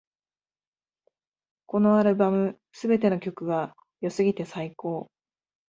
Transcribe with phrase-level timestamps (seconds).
[1.67, 5.11] このアルバム、すべての曲が良すぎて最高